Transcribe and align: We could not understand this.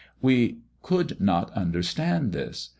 We 0.19 0.57
could 0.81 1.19
not 1.21 1.51
understand 1.53 2.31
this. 2.31 2.69